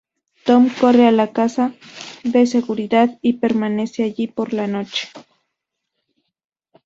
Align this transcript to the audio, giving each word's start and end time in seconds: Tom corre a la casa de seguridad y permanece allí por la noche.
Tom 0.47 0.67
corre 0.79 1.05
a 1.05 1.11
la 1.11 1.31
casa 1.31 1.75
de 2.23 2.47
seguridad 2.47 3.19
y 3.21 3.33
permanece 3.33 4.01
allí 4.03 4.25
por 4.25 4.51
la 4.51 4.65
noche. 4.65 5.09